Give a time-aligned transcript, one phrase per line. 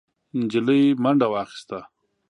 [0.39, 1.79] نجلۍ منډه واخيسته.